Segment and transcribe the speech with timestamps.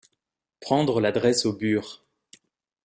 [0.61, 2.03] Prendre l'adresse au bur.